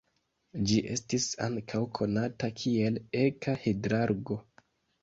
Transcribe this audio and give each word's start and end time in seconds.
Ĝi 0.69 0.79
estis 0.95 1.27
ankaŭ 1.49 1.83
konata 2.01 2.51
kiel 2.63 2.99
eka-hidrargo. 3.27 4.43